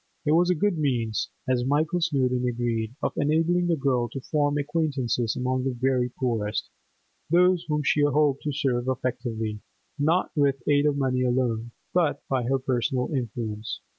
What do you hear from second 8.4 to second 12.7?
to serve effectively—not with aid of money alone, but by her